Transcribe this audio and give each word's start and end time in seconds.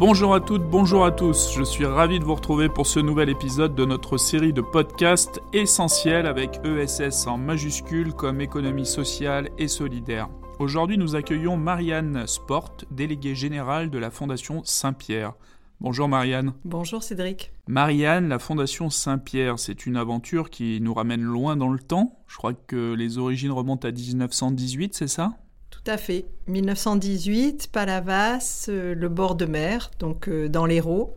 Bonjour 0.00 0.32
à 0.32 0.40
toutes, 0.40 0.64
bonjour 0.64 1.04
à 1.04 1.12
tous. 1.12 1.52
Je 1.54 1.62
suis 1.62 1.84
ravi 1.84 2.18
de 2.18 2.24
vous 2.24 2.34
retrouver 2.34 2.70
pour 2.70 2.86
ce 2.86 3.00
nouvel 3.00 3.28
épisode 3.28 3.74
de 3.74 3.84
notre 3.84 4.16
série 4.16 4.54
de 4.54 4.62
podcasts 4.62 5.42
essentiels 5.52 6.24
avec 6.24 6.58
ESS 6.64 7.26
en 7.26 7.36
majuscule 7.36 8.14
comme 8.14 8.40
économie 8.40 8.86
sociale 8.86 9.50
et 9.58 9.68
solidaire. 9.68 10.30
Aujourd'hui, 10.58 10.96
nous 10.96 11.16
accueillons 11.16 11.58
Marianne 11.58 12.26
Sport, 12.26 12.78
déléguée 12.90 13.34
générale 13.34 13.90
de 13.90 13.98
la 13.98 14.10
Fondation 14.10 14.62
Saint-Pierre. 14.64 15.34
Bonjour 15.82 16.08
Marianne. 16.08 16.54
Bonjour 16.64 17.02
Cédric. 17.02 17.52
Marianne, 17.66 18.30
la 18.30 18.38
Fondation 18.38 18.88
Saint-Pierre, 18.88 19.58
c'est 19.58 19.84
une 19.84 19.98
aventure 19.98 20.48
qui 20.48 20.80
nous 20.80 20.94
ramène 20.94 21.20
loin 21.20 21.56
dans 21.56 21.68
le 21.68 21.78
temps. 21.78 22.18
Je 22.26 22.38
crois 22.38 22.54
que 22.54 22.94
les 22.94 23.18
origines 23.18 23.52
remontent 23.52 23.86
à 23.86 23.92
1918, 23.92 24.94
c'est 24.94 25.08
ça? 25.08 25.34
Tout 25.82 25.90
à 25.90 25.96
fait. 25.96 26.26
1918, 26.46 27.68
Palavas, 27.72 28.66
euh, 28.68 28.94
le 28.94 29.08
bord 29.08 29.34
de 29.34 29.46
mer, 29.46 29.90
donc 29.98 30.28
euh, 30.28 30.48
dans 30.48 30.66
l'Hérault, 30.66 31.14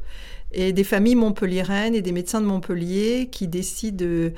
et 0.53 0.71
des 0.71 0.83
familles 0.83 1.15
montpelliéraines 1.15 1.95
et 1.95 2.01
des 2.01 2.11
médecins 2.11 2.39
de 2.39 2.45
Montpellier 2.45 3.27
qui 3.31 3.47
décident 3.47 3.97
de, 3.97 4.33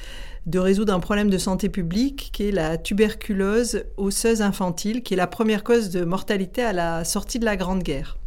de, 0.46 0.60
résoudre 0.60 0.94
un 0.94 1.00
problème 1.00 1.30
de 1.30 1.38
santé 1.38 1.70
publique 1.70 2.30
qui 2.32 2.48
est 2.48 2.52
la 2.52 2.78
tuberculose 2.78 3.84
osseuse 3.98 4.42
infantile, 4.42 5.04
qui 5.04 5.14
est 5.14 5.18
la 5.18 5.28
première 5.28 5.64
cause 5.64 5.90
de 5.90 6.06
mortalité 6.06 6.64
à 6.64 6.74
la 6.74 7.04
sortie 7.04 7.38
de 7.38 7.46
la 7.46 7.58
Grande 7.58 7.84
Guerre. 7.84 8.18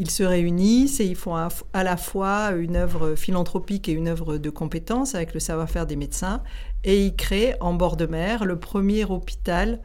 Ils 0.00 0.10
se 0.10 0.22
réunissent 0.22 1.00
et 1.00 1.04
ils 1.04 1.16
font 1.16 1.34
à 1.34 1.84
la 1.84 1.96
fois 1.96 2.52
une 2.52 2.76
œuvre 2.76 3.16
philanthropique 3.16 3.88
et 3.88 3.92
une 3.92 4.06
œuvre 4.06 4.38
de 4.38 4.48
compétence 4.48 5.16
avec 5.16 5.34
le 5.34 5.40
savoir-faire 5.40 5.86
des 5.86 5.96
médecins. 5.96 6.40
Et 6.84 7.04
ils 7.04 7.16
créent 7.16 7.56
en 7.60 7.74
bord 7.74 7.96
de 7.96 8.06
mer 8.06 8.44
le 8.44 8.58
premier 8.58 9.04
hôpital 9.04 9.80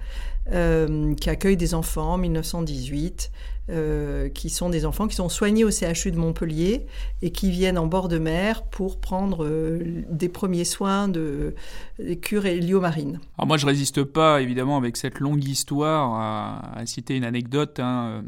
euh, 0.52 1.16
qui 1.16 1.30
accueille 1.30 1.56
des 1.56 1.74
enfants 1.74 2.16
en 2.16 2.18
1918, 2.18 3.32
euh, 3.70 4.28
qui 4.28 4.50
sont 4.50 4.70
des 4.70 4.86
enfants 4.86 5.08
qui 5.08 5.16
sont 5.16 5.30
soignés 5.30 5.64
au 5.64 5.72
CHU 5.72 6.12
de 6.12 6.18
Montpellier 6.18 6.86
et 7.22 7.32
qui 7.32 7.50
viennent 7.50 7.78
en 7.78 7.88
bord 7.88 8.10
de 8.10 8.18
mer 8.18 8.64
pour 8.64 9.00
prendre 9.00 9.46
euh, 9.46 10.04
des 10.10 10.28
premiers 10.28 10.66
soins 10.66 11.08
de, 11.08 11.56
des 11.98 12.18
cures 12.18 12.46
héliomarines. 12.46 13.22
Alors 13.38 13.48
moi, 13.48 13.56
je 13.56 13.66
résiste 13.66 14.04
pas, 14.04 14.42
évidemment, 14.42 14.76
avec 14.76 14.98
cette 14.98 15.22
longue 15.22 15.46
histoire, 15.48 16.14
à, 16.76 16.86
citer 16.86 17.16
une 17.16 17.24
anecdote. 17.24 17.80
Hein, 17.80 18.26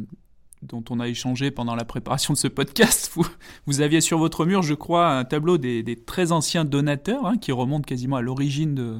dont 0.67 0.83
on 0.89 0.99
a 0.99 1.07
échangé 1.07 1.51
pendant 1.51 1.75
la 1.75 1.85
préparation 1.85 2.33
de 2.33 2.37
ce 2.37 2.47
podcast. 2.47 3.11
Vous, 3.15 3.25
vous 3.65 3.81
aviez 3.81 4.01
sur 4.01 4.17
votre 4.17 4.45
mur, 4.45 4.61
je 4.61 4.73
crois, 4.73 5.09
un 5.09 5.23
tableau 5.23 5.57
des, 5.57 6.03
très 6.05 6.31
anciens 6.31 6.65
donateurs 6.65 7.25
hein, 7.25 7.37
qui 7.37 7.51
remonte 7.51 7.85
quasiment 7.85 8.17
à 8.17 8.21
l'origine 8.21 8.75
de, 8.75 8.99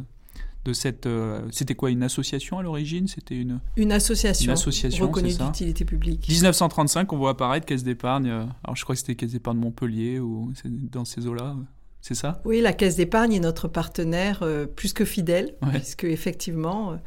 de 0.66 0.74
cette. 0.74 1.06
Euh, 1.06 1.42
c'était 1.52 1.76
quoi 1.76 1.92
une 1.92 2.04
association 2.04 2.60
à 2.60 2.64
l'origine? 2.64 3.08
C'était 3.08 3.36
une. 3.36 3.60
Une 3.76 3.92
association. 3.92 4.46
Une 4.46 4.52
association 4.52 5.08
reconnue 5.08 5.34
d'utilité 5.34 5.86
publique. 5.86 6.28
1935, 6.28 7.12
on 7.14 7.18
voit 7.18 7.32
apparaître 7.32 7.66
Caisse 7.66 7.84
d'épargne. 7.84 8.28
Euh, 8.28 8.46
alors 8.64 8.76
je 8.76 8.84
crois 8.84 8.96
que 8.96 9.00
c'était 9.00 9.16
Caisse 9.16 9.32
d'épargne 9.32 9.58
Montpellier 9.58 10.20
ou 10.20 10.52
dans 10.66 11.06
ces 11.06 11.28
eaux-là. 11.28 11.56
C'est 12.02 12.16
ça? 12.16 12.40
Oui, 12.46 12.62
la 12.62 12.72
Caisse 12.72 12.98
d'épargne 12.98 13.34
est 13.34 13.40
notre 13.40 13.68
partenaire 13.68 14.44
euh, 14.44 14.68
plus 14.68 14.94
que 14.94 15.06
fidèle, 15.06 15.56
puisque 15.72 16.04
effectivement, 16.04 17.00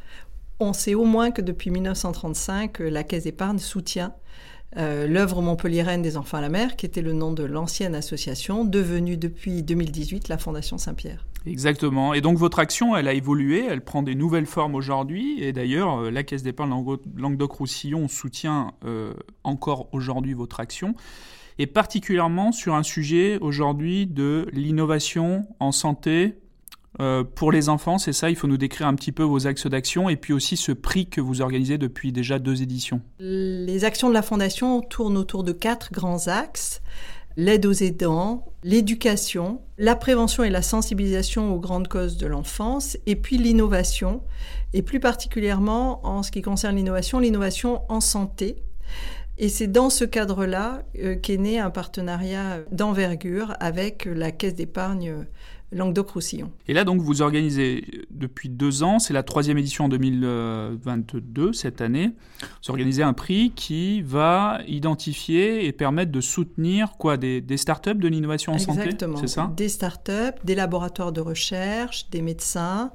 on 0.59 0.73
sait 0.73 0.95
au 0.95 1.05
moins 1.05 1.31
que 1.31 1.41
depuis 1.41 1.71
1935, 1.71 2.79
la 2.79 3.03
Caisse 3.03 3.23
d'épargne 3.23 3.59
soutient 3.59 4.13
euh, 4.77 5.07
l'œuvre 5.07 5.41
montpelliéraine 5.41 6.03
des 6.03 6.15
enfants 6.15 6.37
à 6.37 6.41
la 6.41 6.49
mer, 6.49 6.75
qui 6.75 6.85
était 6.85 7.01
le 7.01 7.13
nom 7.13 7.31
de 7.31 7.43
l'ancienne 7.43 7.95
association, 7.95 8.65
devenue 8.65 9.17
depuis 9.17 9.63
2018 9.63 10.27
la 10.27 10.37
Fondation 10.37 10.77
Saint-Pierre. 10.77 11.25
Exactement. 11.47 12.13
Et 12.13 12.21
donc 12.21 12.37
votre 12.37 12.59
action, 12.59 12.95
elle 12.95 13.07
a 13.07 13.13
évolué, 13.13 13.65
elle 13.65 13.81
prend 13.81 14.03
des 14.03 14.13
nouvelles 14.13 14.45
formes 14.45 14.75
aujourd'hui. 14.75 15.41
Et 15.41 15.53
d'ailleurs, 15.53 15.99
euh, 15.99 16.11
la 16.11 16.23
Caisse 16.23 16.43
d'épargne 16.43 16.71
Languedoc-Roussillon 17.17 18.07
soutient 18.07 18.73
euh, 18.85 19.13
encore 19.43 19.89
aujourd'hui 19.91 20.33
votre 20.33 20.59
action. 20.59 20.93
Et 21.57 21.65
particulièrement 21.65 22.51
sur 22.51 22.75
un 22.75 22.83
sujet 22.83 23.37
aujourd'hui 23.41 24.05
de 24.05 24.47
l'innovation 24.53 25.47
en 25.59 25.71
santé, 25.71 26.35
euh, 26.99 27.23
pour 27.23 27.51
les 27.51 27.69
enfants, 27.69 27.97
c'est 27.97 28.13
ça, 28.13 28.29
il 28.29 28.35
faut 28.35 28.47
nous 28.47 28.57
décrire 28.57 28.87
un 28.87 28.95
petit 28.95 29.11
peu 29.11 29.23
vos 29.23 29.47
axes 29.47 29.67
d'action 29.67 30.09
et 30.09 30.17
puis 30.17 30.33
aussi 30.33 30.57
ce 30.57 30.71
prix 30.71 31.07
que 31.07 31.21
vous 31.21 31.41
organisez 31.41 31.77
depuis 31.77 32.11
déjà 32.11 32.39
deux 32.39 32.61
éditions. 32.61 33.01
Les 33.19 33.85
actions 33.85 34.09
de 34.09 34.13
la 34.13 34.21
Fondation 34.21 34.81
tournent 34.81 35.17
autour 35.17 35.43
de 35.43 35.53
quatre 35.53 35.91
grands 35.93 36.27
axes. 36.27 36.81
L'aide 37.37 37.65
aux 37.65 37.73
aidants, 37.73 38.51
l'éducation, 38.63 39.61
la 39.77 39.95
prévention 39.95 40.43
et 40.43 40.49
la 40.49 40.61
sensibilisation 40.61 41.55
aux 41.55 41.59
grandes 41.59 41.87
causes 41.87 42.17
de 42.17 42.27
l'enfance, 42.27 42.97
et 43.05 43.15
puis 43.15 43.37
l'innovation, 43.37 44.21
et 44.73 44.81
plus 44.81 44.99
particulièrement 44.99 46.05
en 46.05 46.21
ce 46.21 46.31
qui 46.31 46.41
concerne 46.41 46.75
l'innovation, 46.75 47.19
l'innovation 47.19 47.83
en 47.87 48.01
santé. 48.01 48.57
Et 49.37 49.47
c'est 49.47 49.67
dans 49.67 49.89
ce 49.89 50.03
cadre-là 50.03 50.83
euh, 51.01 51.15
qu'est 51.15 51.37
né 51.37 51.59
un 51.59 51.69
partenariat 51.69 52.59
d'envergure 52.73 53.53
avec 53.61 54.03
la 54.03 54.31
Caisse 54.31 54.55
d'épargne 54.55 55.25
Languedoc-Roussillon. 55.71 56.51
Et 56.67 56.73
là, 56.73 56.83
donc, 56.83 57.01
vous 57.01 57.21
organisez 57.21 58.05
depuis 58.09 58.49
deux 58.49 58.83
ans, 58.83 58.99
c'est 58.99 59.13
la 59.13 59.23
troisième 59.23 59.57
édition 59.57 59.85
en 59.85 59.89
2022, 59.89 61.53
cette 61.53 61.81
année, 61.81 62.11
vous 62.41 62.69
organisez 62.69 63.03
un 63.03 63.13
prix 63.13 63.51
qui 63.55 64.01
va 64.01 64.61
identifier 64.67 65.65
et 65.65 65.71
permettre 65.71 66.11
de 66.11 66.21
soutenir 66.21 66.93
quoi 66.97 67.17
Des, 67.17 67.41
des 67.41 67.57
startups 67.57 67.95
de 67.95 68.07
l'innovation 68.07 68.53
en 68.53 68.57
santé 68.57 68.81
Exactement. 68.81 69.17
C'est 69.17 69.27
ça? 69.27 69.51
Des 69.55 69.69
startups, 69.69 70.39
des 70.43 70.55
laboratoires 70.55 71.11
de 71.11 71.21
recherche, 71.21 72.09
des 72.09 72.21
médecins. 72.21 72.91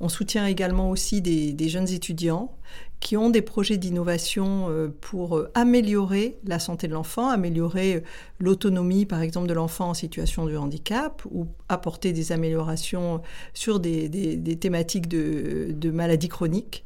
On 0.00 0.08
soutient 0.08 0.46
également 0.46 0.90
aussi 0.90 1.22
des, 1.22 1.52
des 1.52 1.68
jeunes 1.68 1.88
étudiants 1.88 2.56
qui 3.00 3.16
ont 3.16 3.28
des 3.28 3.42
projets 3.42 3.76
d'innovation 3.76 4.68
euh, 4.70 4.88
pour 5.00 5.36
euh, 5.36 5.50
améliorer 5.54 6.38
la 6.46 6.58
santé 6.58 6.88
de 6.88 6.92
l'enfant, 6.92 7.28
améliorer 7.28 7.96
euh, 7.96 8.00
l'autonomie, 8.38 9.04
par 9.04 9.20
exemple, 9.20 9.46
de 9.46 9.52
l'enfant 9.54 9.90
en 9.90 9.94
situation 9.94 10.46
de 10.46 10.56
handicap, 10.56 11.22
ou 11.30 11.46
apporter 11.68 12.12
des 12.12 12.32
améliorations 12.32 13.20
sur 13.52 13.78
des, 13.80 14.58
thématiques 14.58 15.08
de, 15.08 15.68
de 15.72 15.90
maladies 15.90 16.28
chroniques. 16.28 16.84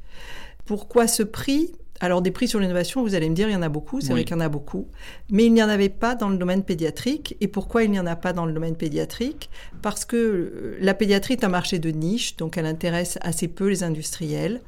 Pourquoi 0.64 1.06
ce 1.06 1.22
prix? 1.22 1.72
Alors 2.00 2.22
des 2.22 2.31
prix 2.31 2.48
sur 2.48 2.60
l'innovation, 2.60 3.03
vous 3.03 3.14
allez 3.14 3.28
me 3.28 3.34
dire, 3.34 3.48
il 3.48 3.53
y 3.53 3.56
en 3.56 3.62
a 3.62 3.69
beaucoup, 3.69 4.00
c'est 4.00 4.12
vrai 4.12 4.25
qu'il 4.25 4.36
y 4.36 4.38
en 4.38 4.41
a 4.41 4.48
beaucoup, 4.48 4.86
mais 5.31 5.47
il 5.47 5.53
n'y 5.53 5.62
en 5.62 5.69
avait 5.69 5.88
pas 5.88 6.14
dans 6.14 6.28
le 6.28 6.36
domaine 6.36 6.62
pédiatrique. 6.62 7.36
Et 7.41 7.48
pourquoi 7.48 7.82
il 7.82 7.91
n'y 7.91 7.98
en 7.98 8.06
a 8.06 8.16
pas 8.16 8.32
dans 8.32 8.47
le 8.47 8.53
domaine 8.53 8.76
pédiatrique? 8.76 9.50
Parce 9.82 10.04
que 10.04 10.16
euh, 10.16 10.76
la 10.81 10.94
pédiatrie 10.94 11.34
est 11.34 11.44
un 11.44 11.48
marché 11.48 11.78
de 11.78 11.91
niche, 11.91 12.37
donc 12.37 12.56
elle 12.56 12.66
intéresse 12.66 13.19
assez 13.20 13.48
peu 13.48 13.69
les 13.69 13.82
industriels. 13.82 14.60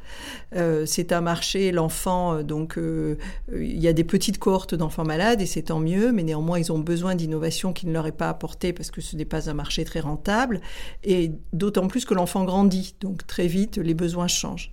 Euh, 0.56 0.86
c'est 0.86 1.12
un 1.12 1.20
marché, 1.20 1.70
l'enfant, 1.72 2.34
euh, 2.34 2.42
donc 2.42 2.78
il 2.78 3.80
y 3.80 3.88
a 3.88 3.92
des 3.92 4.04
petites 4.04 4.38
cohortes 4.38 4.74
d'enfants 4.74 5.04
malades 5.04 5.40
et 5.40 5.46
c'est 5.46 5.62
tant 5.62 5.80
mieux, 5.80 6.12
mais 6.12 6.22
néanmoins 6.22 6.58
ils 6.58 6.72
ont 6.72 6.78
besoin 6.78 7.14
d'innovation 7.14 7.72
qui 7.72 7.86
ne 7.86 7.92
leur 7.92 8.06
est 8.06 8.12
pas 8.12 8.28
apportée 8.28 8.72
parce 8.72 8.90
que 8.90 9.00
ce 9.00 9.16
n'est 9.16 9.24
pas 9.24 9.48
un 9.48 9.54
marché 9.54 9.84
très 9.84 10.00
rentable. 10.00 10.60
Et 11.04 11.32
d'autant 11.52 11.86
plus 11.86 12.04
que 12.04 12.14
l'enfant 12.14 12.44
grandit, 12.44 12.94
donc 13.00 13.26
très 13.26 13.46
vite 13.46 13.78
les 13.78 13.94
besoins 13.94 14.28
changent. 14.28 14.72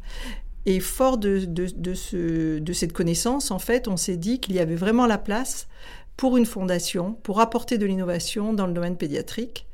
Et 0.68 0.82
fort 0.82 1.18
de, 1.18 1.46
de, 1.46 2.74
cette 2.74 2.92
connaissance, 2.92 3.52
en 3.52 3.58
fait, 3.58 3.88
on 3.88 3.96
s'est 3.96 4.18
dit 4.18 4.42
qu'il 4.42 4.54
y 4.54 4.60
avait 4.60 4.76
vraiment 4.76 5.08
la 5.08 5.18
place 5.18 5.70
pour 6.18 6.36
une 6.36 6.46
fondation, 6.46 7.14
pour 7.24 7.40
apporter 7.40 7.78
de 7.78 7.86
l'innovation 7.86 8.52
dans 8.52 8.68
le 8.68 8.74
domaine 8.74 8.98
pédiatrique. 8.98 9.66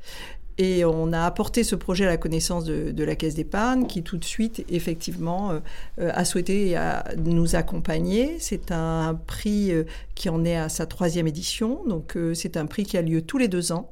Et 0.56 0.84
on 0.84 1.12
a 1.12 1.24
apporté 1.24 1.64
ce 1.64 1.74
projet 1.74 2.04
à 2.04 2.08
la 2.08 2.16
connaissance 2.16 2.64
de, 2.64 3.04
la 3.04 3.16
Caisse 3.16 3.34
d'épargne, 3.34 3.88
qui 3.88 4.04
tout 4.04 4.18
de 4.18 4.24
suite, 4.24 4.64
effectivement, 4.68 5.50
euh, 5.50 5.58
euh, 5.98 6.12
a 6.14 6.24
souhaité 6.24 6.76
nous 7.16 7.56
accompagner. 7.56 8.36
C'est 8.38 8.70
un 8.70 9.18
prix 9.26 9.72
euh, 9.72 9.82
qui 10.14 10.28
en 10.28 10.44
est 10.44 10.56
à 10.56 10.68
sa 10.68 10.86
troisième 10.86 11.26
édition, 11.26 11.82
donc 11.88 12.16
c'est 12.34 12.56
un 12.56 12.66
prix 12.66 12.84
qui 12.84 12.96
a 12.96 13.02
lieu 13.02 13.22
tous 13.22 13.38
les 13.38 13.48
deux 13.48 13.72
ans. 13.72 13.90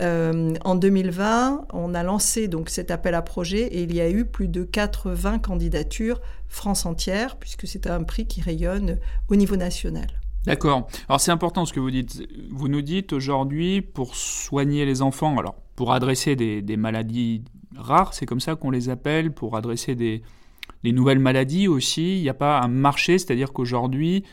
Euh, 0.00 0.54
en 0.64 0.74
2020, 0.74 1.66
on 1.72 1.94
a 1.94 2.02
lancé 2.02 2.48
donc 2.48 2.68
cet 2.68 2.90
appel 2.90 3.14
à 3.14 3.22
projet 3.22 3.62
et 3.62 3.82
il 3.82 3.94
y 3.94 4.00
a 4.00 4.08
eu 4.08 4.24
plus 4.24 4.48
de 4.48 4.62
80 4.62 5.40
candidatures 5.40 6.20
France 6.46 6.86
entière, 6.86 7.36
puisque 7.36 7.66
c'est 7.66 7.86
un 7.86 8.02
prix 8.04 8.26
qui 8.26 8.40
rayonne 8.40 8.98
au 9.28 9.36
niveau 9.36 9.56
national. 9.56 10.06
D'accord. 10.46 10.88
Alors 11.08 11.20
c'est 11.20 11.32
important 11.32 11.66
ce 11.66 11.72
que 11.72 11.80
vous 11.80 11.90
dites. 11.90 12.22
Vous 12.50 12.68
nous 12.68 12.80
dites 12.80 13.12
aujourd'hui, 13.12 13.82
pour 13.82 14.14
soigner 14.14 14.86
les 14.86 15.02
enfants, 15.02 15.36
alors 15.36 15.56
pour 15.74 15.92
adresser 15.92 16.36
des, 16.36 16.76
maladies 16.76 17.42
rares, 17.76 18.14
c'est 18.14 18.24
comme 18.24 18.40
ça 18.40 18.54
qu'on 18.54 18.70
les 18.70 18.88
appelle, 18.88 19.32
pour 19.32 19.56
adresser 19.56 19.94
des 19.94 20.22
nouvelles 20.84 21.18
maladies 21.18 21.68
aussi, 21.68 22.16
il 22.18 22.22
n'y 22.22 22.28
a 22.28 22.34
pas 22.34 22.60
un 22.60 22.68
marché, 22.68 23.18
c'est-à-dire 23.18 23.52
qu'aujourd'hui, 23.52 24.24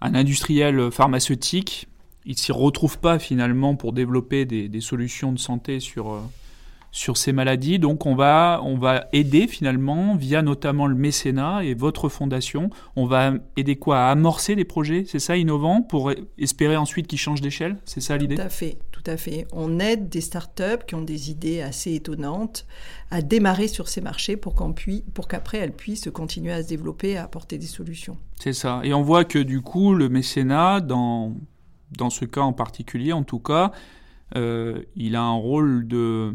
un 0.00 0.14
industriel 0.14 0.90
pharmaceutique 0.90 1.88
il 2.24 2.38
s'y 2.38 2.52
retrouve 2.52 2.98
pas 2.98 3.18
finalement 3.18 3.76
pour 3.76 3.92
développer 3.92 4.44
des, 4.44 4.80
solutions 4.80 5.32
de 5.32 5.38
santé 5.38 5.80
sur, 5.80 6.12
euh, 6.12 6.20
sur 6.90 7.16
ces 7.16 7.32
maladies. 7.32 7.78
Donc 7.78 8.06
on 8.06 8.14
va, 8.14 8.60
on 8.64 8.78
va 8.78 9.08
aider 9.12 9.46
finalement, 9.46 10.14
via 10.16 10.40
notamment 10.40 10.86
le 10.86 10.94
mécénat 10.94 11.64
et 11.64 11.74
votre 11.74 12.08
fondation, 12.08 12.70
on 12.96 13.04
va 13.04 13.34
aider 13.56 13.76
quoi? 13.76 13.98
À 13.98 14.10
amorcer 14.10 14.56
des 14.56 14.64
projets, 14.64 15.04
c'est 15.06 15.18
ça, 15.18 15.36
innovants, 15.36 15.82
pour 15.82 16.12
espérer 16.38 16.76
ensuite 16.76 17.06
qu'ils 17.06 17.18
changent 17.18 17.40
d'échelle? 17.42 17.76
C'est 17.84 18.00
ça 18.00 18.16
l'idée? 18.16 18.36
Tout 18.36 18.42
à 18.42 18.48
fait, 18.48 18.78
tout 18.92 19.02
à 19.06 19.16
fait. 19.16 19.46
On 19.52 19.78
aide 19.78 20.08
des 20.08 20.20
startups 20.20 20.84
qui 20.86 20.94
ont 20.94 21.02
des 21.02 21.30
idées 21.30 21.60
assez 21.60 21.94
étonnantes 21.94 22.66
à 23.10 23.20
démarrer 23.20 23.68
sur 23.68 23.88
ces 23.88 24.00
marchés 24.00 24.36
pour 24.36 24.54
qu'après 25.28 25.58
elles 25.58 25.72
puissent 25.72 26.08
continuer 26.12 26.52
à 26.52 26.62
se 26.62 26.68
développer, 26.68 27.16
à 27.16 27.24
apporter 27.24 27.58
des 27.58 27.66
solutions. 27.66 28.16
C'est 28.40 28.54
ça. 28.54 28.80
Et 28.84 28.94
on 28.94 29.02
voit 29.02 29.24
que 29.24 29.38
du 29.38 29.60
coup, 29.60 29.94
le 29.94 30.08
mécénat, 30.08 30.80
dans, 30.80 31.34
dans 31.96 32.10
ce 32.10 32.24
cas 32.24 32.42
en 32.42 32.52
particulier, 32.52 33.12
en 33.12 33.24
tout 33.24 33.38
cas, 33.38 33.72
euh, 34.36 34.82
il 34.96 35.16
a 35.16 35.22
un 35.22 35.34
rôle 35.34 35.86
de 35.86 36.34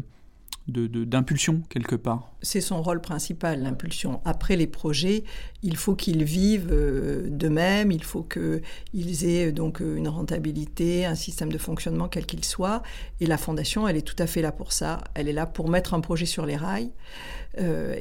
d'impulsion 0.70 1.62
quelque 1.68 1.96
part. 1.96 2.32
C'est 2.42 2.60
son 2.60 2.82
rôle 2.82 3.00
principal, 3.00 3.62
l'impulsion. 3.62 4.20
Après 4.24 4.56
les 4.56 4.66
projets, 4.66 5.24
il 5.62 5.76
faut 5.76 5.94
qu'ils 5.94 6.24
vivent 6.24 6.70
euh, 6.70 7.28
d'eux-mêmes, 7.28 7.92
il 7.92 8.02
faut 8.02 8.22
qu'ils 8.22 9.24
aient 9.24 9.48
euh, 9.48 9.52
donc 9.52 9.82
euh, 9.82 9.96
une 9.96 10.08
rentabilité, 10.08 11.04
un 11.04 11.14
système 11.14 11.52
de 11.52 11.58
fonctionnement 11.58 12.08
quel 12.08 12.26
qu'il 12.26 12.44
soit. 12.44 12.82
Et 13.20 13.26
la 13.26 13.36
fondation, 13.36 13.86
elle 13.86 13.96
est 13.96 14.06
tout 14.06 14.20
à 14.20 14.26
fait 14.26 14.42
là 14.42 14.52
pour 14.52 14.72
ça. 14.72 15.04
Elle 15.14 15.28
est 15.28 15.32
là 15.32 15.46
pour 15.46 15.68
mettre 15.68 15.94
un 15.94 16.00
projet 16.00 16.26
sur 16.26 16.46
les 16.46 16.56
rails 16.56 16.90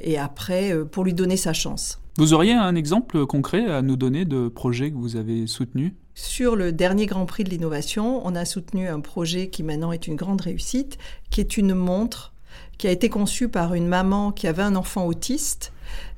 et 0.03 0.19
après 0.19 0.77
pour 0.91 1.03
lui 1.03 1.15
donner 1.15 1.35
sa 1.35 1.53
chance. 1.53 1.99
Vous 2.17 2.33
auriez 2.33 2.53
un 2.53 2.75
exemple 2.75 3.25
concret 3.25 3.65
à 3.65 3.81
nous 3.81 3.95
donner 3.95 4.23
de 4.23 4.47
projet 4.47 4.91
que 4.91 4.95
vous 4.95 5.15
avez 5.15 5.47
soutenu 5.47 5.95
sur 6.19 6.57
le 6.57 6.73
dernier 6.73 7.05
Grand 7.05 7.25
Prix 7.25 7.45
de 7.45 7.49
l'innovation, 7.49 8.21
on 8.27 8.35
a 8.35 8.43
soutenu 8.43 8.89
un 8.89 8.99
projet 8.99 9.47
qui 9.47 9.63
maintenant 9.63 9.93
est 9.93 10.05
une 10.05 10.17
grande 10.17 10.41
réussite, 10.41 10.97
qui 11.29 11.39
est 11.39 11.55
une 11.55 11.73
montre 11.73 12.33
qui 12.77 12.87
a 12.87 12.91
été 12.91 13.09
conçu 13.09 13.49
par 13.49 13.73
une 13.73 13.87
maman 13.87 14.31
qui 14.31 14.47
avait 14.47 14.63
un 14.63 14.75
enfant 14.75 15.05
autiste 15.05 15.73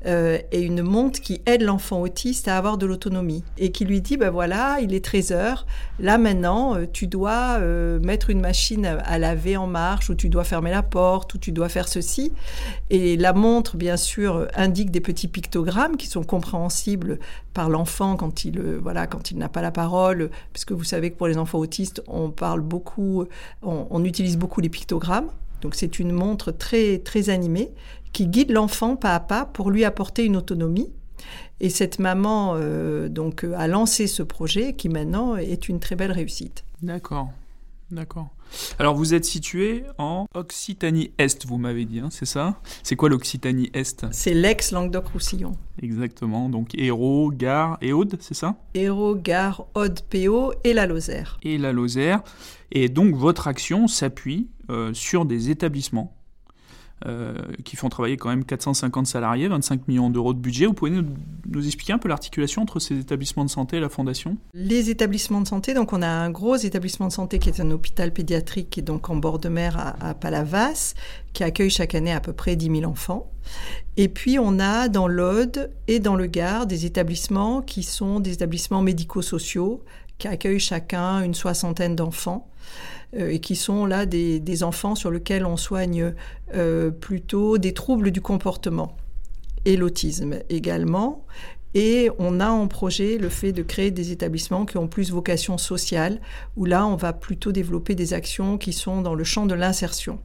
euh, 0.06 0.40
et 0.52 0.62
une 0.62 0.82
montre 0.82 1.22
qui 1.22 1.42
aide 1.46 1.62
l'enfant 1.62 2.02
autiste 2.02 2.48
à 2.48 2.58
avoir 2.58 2.78
de 2.78 2.86
l'autonomie. 2.86 3.44
Et 3.58 3.72
qui 3.72 3.86
lui 3.86 4.02
dit 4.02 4.18
ben 4.18 4.30
voilà 4.30 4.80
il 4.82 4.94
est 4.94 5.04
13 5.04 5.32
heures 5.32 5.68
là 6.00 6.18
maintenant 6.18 6.76
euh, 6.76 6.86
tu 6.92 7.06
dois 7.08 7.58
euh, 7.60 8.00
mettre 8.00 8.30
une 8.32 8.42
machine 8.42 8.86
à, 8.86 9.20
laver 9.20 9.58
en 9.58 9.68
marche 9.68 10.10
ou 10.10 10.16
tu 10.16 10.30
dois 10.30 10.44
fermer 10.44 10.72
la 10.72 10.82
porte 10.82 11.34
ou 11.36 11.38
tu 11.38 11.52
dois 11.52 11.70
faire 11.70 11.88
ceci. 11.88 12.32
Et 12.90 13.16
la 13.18 13.34
montre 13.34 13.78
bien 13.78 13.98
sûr 13.98 14.48
indique 14.56 14.92
des 14.92 15.02
petits 15.02 15.28
pictogrammes 15.28 15.98
qui 15.98 16.08
sont 16.08 16.24
compréhensibles 16.24 17.20
par 17.54 17.70
l'enfant 17.70 18.16
quand 18.16 18.46
il 18.46 18.60
voilà 18.82 19.08
quand 19.08 19.32
il 19.32 19.38
n'a 19.38 19.50
pas 19.50 19.62
la 19.62 19.72
parole. 19.72 20.32
Puisque 20.54 20.72
vous 20.72 20.84
savez 20.84 21.12
que 21.12 21.18
pour 21.18 21.28
les 21.28 21.38
enfants 21.38 21.60
autistes 21.60 22.02
on 22.08 22.32
parle 22.32 22.62
beaucoup 22.62 23.26
on 23.62 24.04
utilise 24.04 24.38
beaucoup 24.38 24.62
les 24.62 24.70
pictogrammes 24.70 25.30
donc 25.62 25.76
c'est 25.76 26.00
une 26.00 26.12
montre 26.12 26.52
très, 26.52 27.00
très 27.00 27.30
animée 27.30 27.72
qui 28.14 28.28
guide 28.28 28.52
l'enfant 28.52 28.96
pas 28.96 29.16
à 29.16 29.20
pas 29.20 29.46
pour 29.46 29.72
lui 29.72 29.86
apporter 29.86 30.26
une 30.26 30.36
autonomie. 30.36 30.92
Et 31.60 31.70
cette 31.70 32.00
maman 32.00 32.54
euh, 32.56 33.08
donc 33.08 33.44
a 33.44 33.68
lancé 33.68 34.08
ce 34.08 34.24
projet 34.24 34.74
qui 34.74 34.90
maintenant 34.90 35.36
est 35.36 35.70
une 35.70 35.80
très 35.80 35.96
belle 35.96 36.12
réussite. 36.12 36.64
D'accord, 36.82 37.30
d'accord. 37.92 38.30
Alors 38.80 38.96
vous 38.96 39.14
êtes 39.14 39.26
situé 39.26 39.84
en 39.98 40.26
Occitanie-Est, 40.34 41.46
vous 41.46 41.58
m'avez 41.58 41.86
dit, 41.86 42.00
hein, 42.00 42.10
c'est 42.10 42.26
ça? 42.26 42.60
C'est 42.84 42.96
quoi 42.96 43.10
l'Occitanie-Est 43.10 44.06
C'est 44.12 44.34
l'ex-Languedoc-Roussillon. 44.34 45.54
Exactement, 45.82 46.50
donc 46.50 46.70
Hérault, 46.76 47.32
Gare 47.32 47.78
et 47.82 47.94
Aude, 47.94 48.18
c'est 48.20 48.34
ça? 48.34 48.56
Hérault, 48.74 49.16
Gare, 49.16 49.66
Aude, 49.76 50.02
PO 50.10 50.54
et 50.64 50.74
la 50.74 50.88
Lozère. 50.88 51.38
Et 51.44 51.58
la 51.58 51.72
Lozère. 51.72 52.24
Et 52.72 52.90
donc 52.90 53.16
votre 53.16 53.48
action 53.48 53.88
s'appuie 53.88 54.50
euh, 54.70 54.94
sur 54.94 55.26
des 55.26 55.50
établissements 55.50 56.16
qui 57.64 57.76
font 57.76 57.90
travailler 57.90 58.18
quand 58.18 58.30
même 58.30 58.46
450 58.46 59.08
salariés, 59.08 59.48
25 59.48 59.88
millions 59.88 60.10
d'euros 60.10 60.34
de 60.34 60.40
budget. 60.40 60.66
Vous 60.66 60.74
pouvez 60.74 60.92
nous, 60.92 61.66
expliquer 61.66 61.94
un 61.94 61.98
peu 61.98 62.10
l'articulation 62.10 62.62
entre 62.62 62.80
ces 62.80 63.00
établissements 63.00 63.46
de 63.46 63.50
santé 63.50 63.78
et 63.78 63.80
la 63.80 63.90
fondation? 63.90 64.38
Les 64.54 64.90
établissements 64.90 65.42
de 65.42 65.48
santé, 65.48 65.74
donc 65.74 65.94
on 65.94 66.02
a 66.02 66.08
un 66.08 66.30
gros 66.30 66.56
établissement 66.56 67.08
de 67.08 67.14
santé 67.14 67.40
qui 67.40 67.50
est 67.50 67.60
un 67.60 67.72
hôpital 67.72 68.14
pédiatrique 68.14 68.70
qui 68.70 68.80
est 68.82 68.84
donc 68.84 69.10
en 69.10 69.16
bord 69.16 69.40
de 69.40 69.50
mer 69.50 69.96
à, 70.00 70.14
Palavas, 70.14 70.94
qui 71.34 71.44
accueille 71.44 71.70
chaque 71.70 71.96
année 71.96 72.12
à 72.12 72.20
peu 72.20 72.34
près 72.34 72.56
10 72.56 72.80
000 72.80 72.84
enfants. 72.84 73.32
Et 73.98 74.08
puis 74.08 74.40
on 74.40 74.60
a 74.60 74.88
dans 74.88 75.08
l'Aude 75.08 75.72
et 75.88 76.00
dans 76.00 76.16
le 76.16 76.28
Gard 76.28 76.66
des 76.66 76.86
établissements 76.86 77.62
qui 77.62 77.84
sont 77.84 78.20
des 78.20 78.34
établissements 78.34 78.82
médico-sociaux 78.82 79.84
qui 80.22 80.28
accueillent 80.28 80.60
chacun 80.60 81.24
une 81.24 81.34
soixantaine 81.34 81.96
d'enfants. 81.96 82.48
Euh, 83.18 83.30
et 83.30 83.40
qui 83.40 83.58
sont 83.58 83.86
là 83.86 84.06
des, 84.06 84.64
enfants 84.64 84.96
sur 84.96 85.12
lesquels 85.12 85.46
on 85.46 85.58
soigne 85.58 86.14
euh, 86.54 86.92
plutôt 86.92 87.58
des 87.58 87.74
troubles 87.74 88.12
du 88.12 88.22
comportement 88.22 88.96
et 89.66 89.76
l'autisme 89.76 90.36
également. 90.50 91.26
Et 91.74 92.10
on 92.20 92.40
a 92.40 92.50
en 92.50 92.68
projet 92.68 93.18
le 93.18 93.28
fait 93.28 93.52
de 93.52 93.64
créer 93.64 93.92
des 93.92 94.12
établissements 94.12 94.66
qui 94.66 94.78
ont 94.78 94.88
plus 94.88 95.12
vocation 95.12 95.58
sociale, 95.58 96.22
où 96.56 96.64
là, 96.64 96.86
on 96.86 96.96
va 96.96 97.12
plutôt 97.12 97.52
développer 97.52 97.96
des 97.96 98.14
actions 98.14 98.58
qui 98.58 98.72
sont 98.72 99.02
dans 99.02 99.16
le 99.16 99.24
champ 99.26 99.46
de 99.46 99.56
l'insertion. 99.56 100.20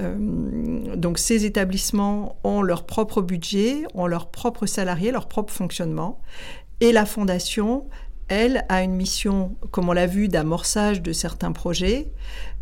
Euh, 0.00 0.96
donc 0.96 1.18
ces 1.18 1.44
établissements 1.46 2.36
ont 2.44 2.62
leur 2.62 2.84
propre 2.84 3.22
budget, 3.22 3.84
ont 3.94 4.06
leurs 4.06 4.30
propres 4.30 4.66
salariés, 4.66 5.12
leur 5.12 5.28
propre 5.28 5.52
fonctionnement. 5.52 6.20
Et 6.80 6.92
la 6.92 7.06
fondation 7.06 7.86
elle 8.28 8.64
a 8.68 8.82
une 8.82 8.94
mission, 8.94 9.56
comme 9.70 9.88
on 9.88 9.92
l'a 9.92 10.06
vu, 10.06 10.28
d'amorçage 10.28 11.02
de 11.02 11.12
certains 11.12 11.52
projets. 11.52 12.10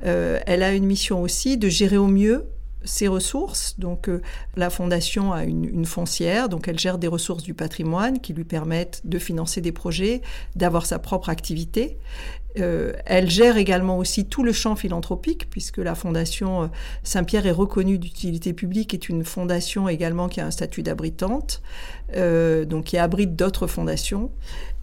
Euh, 0.05 0.41
elle 0.47 0.63
a 0.63 0.73
une 0.73 0.87
mission 0.87 1.23
aussi 1.23 1.59
de 1.59 1.69
gérer 1.69 1.97
au 1.97 2.07
mieux 2.07 2.47
ses 2.85 3.09
ressources. 3.09 3.79
Donc 3.79 4.09
euh, 4.09 4.23
la 4.57 4.71
fondation 4.71 5.33
a 5.33 5.45
une, 5.45 5.85
foncière, 5.85 6.49
donc 6.49 6.67
elle 6.67 6.79
gère 6.79 6.99
des 6.99 7.09
ressources 7.09 7.43
du 7.43 7.55
patrimoine 7.55 8.21
qui 8.21 8.33
lui 8.33 8.45
permettent 8.45 9.03
de 9.05 9.19
financer 9.19 9.61
des 9.61 9.73
projets, 9.73 10.23
d'avoir 10.57 10.87
sa 10.87 10.99
propre 10.99 11.29
activité. 11.29 11.99
Euh, 12.59 12.93
elle 13.07 13.31
gère 13.31 13.57
également 13.57 13.97
aussi 13.97 14.25
tout 14.25 14.43
le 14.43 14.53
champ 14.53 14.75
philanthropique, 14.75 15.49
puisque 15.51 15.79
la 15.79 15.95
Fondation 15.95 16.69
Saint-Pierre 17.05 17.47
est 17.47 17.53
reconnue 17.53 17.99
d'utilité 17.99 18.55
publique, 18.55 18.93
est 18.93 19.09
une 19.09 19.25
fondation 19.25 19.89
également 19.89 20.29
qui 20.29 20.41
a 20.41 20.47
un 20.47 20.51
statut 20.51 20.83
d'abritante, 20.83 21.63
donc 22.17 22.85
qui 22.87 22.99
abrite 22.99 23.37
d'autres 23.37 23.69
fondations. 23.69 24.33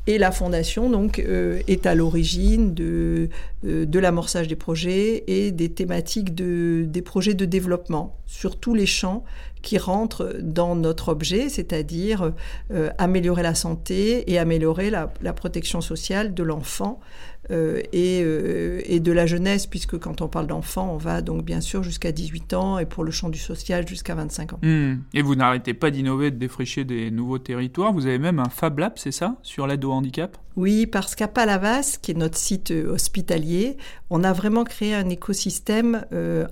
Et 0.10 0.18
la 0.18 0.32
fondation 0.32 0.90
donc 0.90 1.20
euh, 1.20 1.60
est 1.68 1.86
à 1.86 1.94
l'origine 1.94 2.74
de, 2.74 3.28
euh, 3.66 3.86
de 3.86 4.00
l'amorçage 4.00 4.48
des 4.48 4.56
projets 4.56 5.26
et 5.28 5.52
des 5.52 5.70
thématiques 5.70 6.34
de, 6.34 6.86
des 6.88 7.02
projets 7.02 7.34
de 7.34 7.44
développement 7.44 8.18
sur 8.26 8.58
tous 8.58 8.74
les 8.74 8.86
champs 8.86 9.26
qui 9.62 9.78
rentrent 9.78 10.38
dans 10.42 10.76
notre 10.76 11.10
objet, 11.10 11.50
c'est-à-dire 11.50 12.32
euh, 12.72 12.90
améliorer 12.98 13.44
la 13.44 13.54
santé 13.54 14.32
et 14.32 14.40
améliorer 14.40 14.90
la, 14.90 15.14
la 15.22 15.34
protection 15.34 15.82
sociale 15.82 16.34
de 16.34 16.44
l'enfant 16.44 17.02
euh, 17.50 17.82
et, 17.94 18.22
euh, 18.24 18.82
et, 18.86 19.00
de 19.00 19.12
la 19.12 19.26
jeunesse, 19.26 19.68
puisque 19.68 19.98
quand 19.98 20.22
on 20.22 20.28
parle 20.28 20.48
d'enfant, 20.48 20.92
on 20.94 20.98
va 20.98 21.22
donc 21.22 21.46
bien 21.46 21.62
sûr 21.62 21.82
jusqu'à 21.82 22.12
18 22.12 22.54
ans 22.54 22.78
et 22.78 22.86
pour 22.86 23.06
le 23.06 23.12
champ 23.12 23.30
du 23.30 23.40
social 23.40 23.88
jusqu'à 23.88 24.16
25 24.16 24.54
ans. 24.54 24.60
Hmm. 24.62 24.96
Et 25.14 25.22
vous 25.22 25.36
n'arrêtez 25.36 25.74
pas 25.74 25.90
d'innover, 25.90 26.32
de 26.32 26.36
défricher 26.38 26.84
des 26.84 27.10
nouveaux 27.10 27.40
territoires. 27.40 27.94
Vous 27.94 28.06
avez 28.06 28.20
même 28.20 28.40
un 28.40 28.50
Fab 28.50 28.80
Lab, 28.80 28.94
c'est 28.98 29.14
ça, 29.14 29.38
sur 29.44 29.66
l'aide 29.66 29.86
au 29.86 29.92
handicap? 29.92 30.38
Oui, 30.58 30.88
parce 30.88 31.16
qu'à 31.16 31.28
Palavas, 31.28 32.00
qui 32.02 32.12
est 32.12 32.16
notre 32.16 32.38
site 32.38 32.72
euh, 32.72 32.92
hospitalier, 32.92 33.78
on 34.10 34.24
a 34.24 34.34
vraiment 34.34 34.66
créé 34.66 34.94
un 34.94 35.08
écosystème 35.08 36.04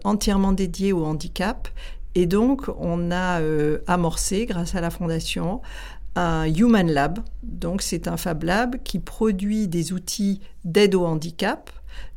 entièrement 0.04 0.52
dédié 0.52 0.94
au 0.94 1.04
handicap. 1.04 1.68
Et 2.18 2.28
donc, 2.28 2.70
on 2.80 3.12
a 3.12 3.42
amorcé, 3.88 4.46
grâce 4.46 4.76
à 4.76 4.82
la 4.82 4.90
Fondation, 4.90 5.62
un 6.16 6.46
Human 6.46 6.90
Lab. 6.90 7.20
Donc, 7.44 7.82
c'est 7.82 8.08
un 8.08 8.18
Fab 8.18 8.44
Lab 8.44 8.78
qui 8.84 9.00
produit 9.00 9.68
des 9.68 9.94
outils 9.94 10.42
d'aide 10.64 10.96
au 10.96 11.06
handicap 11.06 11.72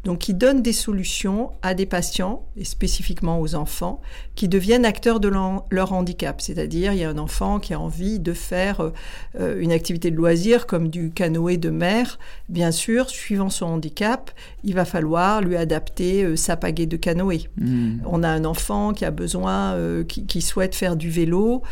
donc 0.05 0.21
qui 0.21 0.35
donne 0.35 0.63
des 0.63 0.73
solutions 0.73 1.51
à 1.63 1.75
des 1.75 1.87
patients, 1.87 2.45
et 2.57 2.65
spécifiquement 2.65 3.41
aux 3.41 3.55
enfants, 3.55 4.01
qui 4.37 4.49
deviennent 4.49 4.85
acteurs 4.85 5.19
de 5.19 5.29
leur 5.29 5.93
handicap. 5.93 6.41
C'est-à-dire, 6.41 6.93
il 6.93 7.01
y 7.01 7.05
a 7.05 7.11
un 7.11 7.19
enfant 7.19 7.59
qui 7.59 7.75
a 7.75 7.81
envie 7.81 8.21
de 8.21 8.33
faire 8.33 8.93
euh, 9.39 9.61
une 9.61 9.73
activité 9.73 10.11
de 10.11 10.17
loisir 10.17 10.67
comme 10.67 10.89
du 10.89 11.11
canoë 11.11 11.57
de 11.57 11.71
mer. 11.71 12.19
Bien 12.49 12.71
sûr, 12.71 13.11
suivant 13.11 13.51
son 13.51 13.67
handicap, 13.67 14.31
il 14.63 14.75
va 14.75 14.85
falloir 14.85 15.41
lui 15.41 15.57
adapter 15.57 16.23
euh, 16.23 16.37
sa 16.37 16.57
pagaie 16.57 16.87
de 16.87 16.97
canoë. 16.97 17.49
Hmm. 17.57 17.99
On 18.07 18.23
a 18.23 18.29
un 18.29 18.45
enfant 18.45 18.93
qui 18.93 19.05
a 19.05 19.11
besoin, 19.11 19.73
euh, 19.73 20.05
qui, 20.05 20.41
souhaite 20.41 20.77
faire 20.77 20.95
du 20.95 21.11
vélo, 21.11 21.63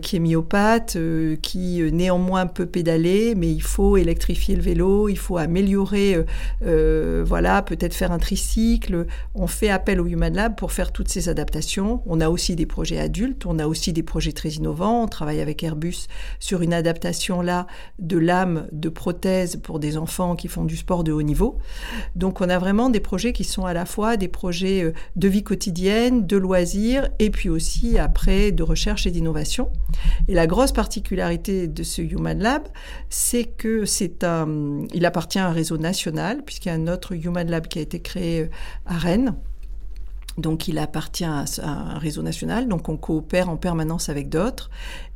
qui 0.00 0.16
est 0.16 0.20
myopathe, 0.20 0.96
qui 1.42 1.82
néanmoins 1.92 2.46
peut 2.46 2.66
pédaler, 2.66 3.34
mais 3.34 3.50
il 3.50 3.62
faut 3.62 3.96
électrifier 3.96 4.54
le 4.54 4.62
vélo, 4.62 5.08
il 5.08 5.18
faut 5.18 5.36
améliorer 5.36 6.24
voilà, 6.60 7.63
peut-être 7.64 7.94
faire 7.94 8.12
un 8.12 8.18
tricycle. 8.18 9.06
On 9.34 9.46
fait 9.46 9.70
appel 9.70 10.00
au 10.00 10.06
Human 10.06 10.34
Lab 10.34 10.56
pour 10.56 10.72
faire 10.72 10.92
toutes 10.92 11.08
ces 11.08 11.28
adaptations. 11.28 12.02
On 12.06 12.20
a 12.20 12.28
aussi 12.28 12.56
des 12.56 12.66
projets 12.66 12.98
adultes, 12.98 13.46
on 13.46 13.58
a 13.58 13.66
aussi 13.66 13.92
des 13.92 14.02
projets 14.02 14.32
très 14.32 14.50
innovants. 14.50 15.04
On 15.04 15.08
travaille 15.08 15.40
avec 15.40 15.62
Airbus 15.62 16.06
sur 16.38 16.62
une 16.62 16.74
adaptation 16.74 17.40
là 17.40 17.66
de 17.98 18.18
lames 18.18 18.68
de 18.72 18.88
prothèses 18.88 19.56
pour 19.56 19.78
des 19.78 19.96
enfants 19.96 20.36
qui 20.36 20.48
font 20.48 20.64
du 20.64 20.76
sport 20.76 21.04
de 21.04 21.12
haut 21.12 21.22
niveau. 21.22 21.58
Donc 22.16 22.40
on 22.40 22.48
a 22.48 22.58
vraiment 22.58 22.90
des 22.90 23.00
projets 23.00 23.32
qui 23.32 23.44
sont 23.44 23.64
à 23.64 23.72
la 23.72 23.86
fois 23.86 24.16
des 24.16 24.28
projets 24.28 24.82
euh, 24.82 24.92
de 25.16 25.28
vie 25.28 25.42
quotidienne, 25.42 26.26
de 26.26 26.36
loisirs 26.36 27.08
et 27.18 27.30
puis 27.30 27.48
aussi 27.48 27.98
après 27.98 28.52
de 28.52 28.62
recherche 28.62 29.06
et 29.06 29.10
d'innovation. 29.10 29.70
Et 30.28 30.34
la 30.34 30.46
grosse 30.46 30.72
particularité 30.72 31.68
de 31.68 31.82
ce 31.82 32.02
Human 32.02 32.38
Lab, 32.38 32.62
c'est 33.08 33.44
que 33.44 33.84
c'est 33.84 34.24
un, 34.24 34.86
il 34.92 35.06
appartient 35.06 35.38
à 35.38 35.48
un 35.48 35.52
réseau 35.52 35.78
national 35.78 36.42
puisqu'il 36.44 36.68
y 36.68 36.72
a 36.72 36.74
un 36.74 36.88
autre 36.88 37.12
Human 37.12 37.48
Lab 37.48 37.53
qui 37.60 37.78
a 37.78 37.82
été 37.82 38.00
créé 38.00 38.42
euh, 38.42 38.48
à 38.86 38.98
Rennes. 38.98 39.34
Donc 40.36 40.66
il 40.66 40.78
appartient 40.78 41.24
à 41.24 41.44
un 41.62 41.98
réseau 41.98 42.22
national, 42.22 42.66
donc 42.66 42.88
on 42.88 42.96
coopère 42.96 43.48
en 43.48 43.56
permanence 43.56 44.08
avec 44.08 44.28
d'autres. 44.28 44.68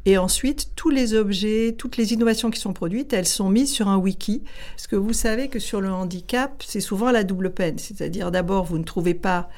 Et 0.04 0.16
ensuite, 0.16 0.70
tous 0.74 0.90
les 0.90 1.12
objets, 1.14 1.74
toutes 1.76 1.96
les 1.96 2.14
innovations 2.14 2.50
qui 2.50 2.60
sont 2.60 2.72
produites, 2.72 3.12
elles 3.12 3.26
sont 3.26 3.50
mises 3.50 3.70
sur 3.70 3.88
un 3.88 3.98
wiki. 3.98 4.42
Parce 4.74 4.86
que 4.86 4.96
vous 4.96 5.12
savez 5.12 5.48
que 5.48 5.58
sur 5.58 5.80
le 5.80 5.90
handicap, 5.90 6.62
c'est 6.64 6.80
souvent 6.80 7.10
la 7.10 7.24
double 7.24 7.50
peine. 7.50 7.78
C'est-à-dire 7.78 8.30
d'abord, 8.30 8.64
vous 8.64 8.78
ne 8.78 8.84
trouvez 8.84 9.14
pas 9.14 9.50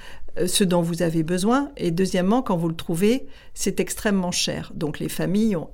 ce 0.47 0.65
dont 0.65 0.83
vous 0.83 1.03
avez 1.03 1.23
besoin. 1.23 1.71
Et 1.77 1.91
deuxièmement, 1.91 2.43
quand 2.43 2.57
vous 2.57 2.69
le 2.69 2.75
trouvez, 2.75 3.27
c'est 3.55 3.81
extrêmement 3.81 4.33
cher. 4.33 4.73
Donc 4.75 4.99
les 4.99 5.09
familles 5.09 5.57
ont 5.57 5.69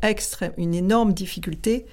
une 0.56 0.74
énorme 0.74 1.12
difficulté 1.12 1.86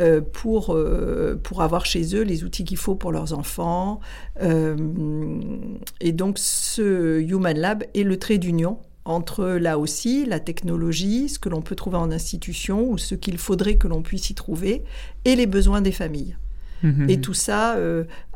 euh, 0.00 0.20
pour, 0.20 0.74
euh, 0.74 1.38
pour 1.42 1.62
avoir 1.62 1.86
chez 1.86 2.14
eux 2.14 2.22
les 2.22 2.44
outils 2.44 2.64
qu'il 2.64 2.76
faut 2.76 2.94
pour 2.94 3.12
leurs 3.12 3.32
enfants. 3.32 4.00
et 4.40 6.12
donc 6.12 6.38
ce 6.38 7.20
Human 7.20 7.58
Lab 7.58 7.84
est 7.94 8.02
le 8.02 8.18
trait 8.18 8.38
d'union 8.38 8.78
entre 9.04 9.44
là 9.44 9.78
aussi 9.78 10.26
la 10.26 10.38
technologie, 10.38 11.30
ce 11.30 11.38
que 11.38 11.48
l'on 11.48 11.62
peut 11.62 11.74
trouver 11.74 11.96
en 11.96 12.10
institution 12.10 12.90
ou 12.90 12.98
ce 12.98 13.14
qu'il 13.14 13.38
faudrait 13.38 13.76
que 13.76 13.88
l'on 13.88 14.02
puisse 14.02 14.28
y 14.28 14.34
trouver, 14.34 14.84
et 15.24 15.34
les 15.34 15.46
besoins 15.46 15.80
des 15.80 15.92
familles. 15.92 16.36
Mmh 16.82 17.08
et 17.08 17.20
tout 17.20 17.34
ça 17.34 17.76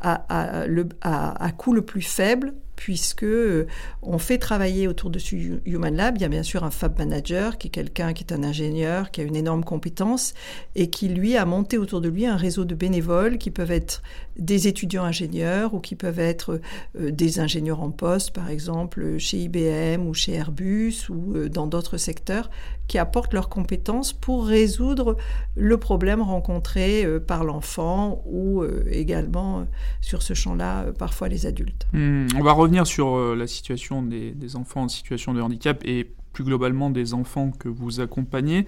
à, 0.00 0.66
le, 0.66 0.88
à, 1.00 1.52
coût 1.56 1.72
le 1.72 1.82
plus 1.82 2.02
faible 2.02 2.54
puisque 2.82 3.22
euh, 3.22 3.68
on 4.02 4.18
fait 4.18 4.38
travailler 4.38 4.88
autour 4.88 5.08
de 5.08 5.20
ce 5.20 5.36
Human 5.66 5.94
Lab. 5.94 6.16
Il 6.16 6.22
y 6.22 6.24
a 6.24 6.28
bien 6.28 6.42
sûr 6.42 6.64
un 6.64 6.72
Fab 6.72 6.98
Manager 6.98 7.56
qui 7.56 7.68
est 7.68 7.70
quelqu'un 7.70 8.12
qui 8.12 8.24
est 8.24 8.32
un 8.32 8.42
ingénieur, 8.42 9.12
qui 9.12 9.20
a 9.20 9.24
une 9.24 9.36
énorme 9.36 9.62
compétence 9.62 10.34
et 10.74 10.90
qui 10.90 11.08
lui 11.08 11.36
a 11.36 11.44
monté 11.44 11.78
autour 11.78 12.00
de 12.00 12.08
lui 12.08 12.26
un 12.26 12.34
réseau 12.34 12.64
de 12.64 12.74
bénévoles 12.74 13.38
qui 13.38 13.52
peuvent 13.52 13.70
être 13.70 14.02
des 14.36 14.66
étudiants 14.66 15.04
ingénieurs 15.04 15.74
ou 15.74 15.78
qui 15.78 15.94
peuvent 15.94 16.18
être 16.18 16.60
euh, 16.98 17.12
des 17.12 17.38
ingénieurs 17.38 17.82
en 17.82 17.92
poste, 17.92 18.32
par 18.32 18.50
exemple 18.50 19.16
chez 19.18 19.38
IBM 19.38 20.04
ou 20.04 20.12
chez 20.12 20.32
Airbus 20.32 21.08
ou 21.08 21.36
euh, 21.36 21.48
dans 21.48 21.68
d'autres 21.68 21.98
secteurs, 21.98 22.50
qui 22.88 22.98
apportent 22.98 23.32
leurs 23.32 23.48
compétences 23.48 24.12
pour 24.12 24.44
résoudre 24.44 25.16
le 25.54 25.76
problème 25.76 26.20
rencontré 26.20 27.06
par 27.26 27.44
l'enfant 27.44 28.22
ou 28.26 28.64
également 28.90 29.66
sur 30.00 30.20
ce 30.20 30.34
champ-là 30.34 30.86
parfois 30.98 31.28
les 31.28 31.46
adultes. 31.46 31.86
Hmm, 31.92 32.26
on 32.36 32.42
va 32.42 32.52
revenir 32.52 32.71
sur 32.84 33.16
euh, 33.16 33.36
la 33.36 33.46
situation 33.46 34.02
des, 34.02 34.56
enfants 34.56 34.82
en 34.82 34.88
situation 34.88 35.34
de 35.34 35.40
handicap 35.40 35.82
et 35.84 36.10
plus 36.32 36.44
globalement 36.44 36.90
des 36.90 37.14
enfants 37.14 37.50
que 37.50 37.68
vous 37.68 38.00
accompagnez. 38.00 38.66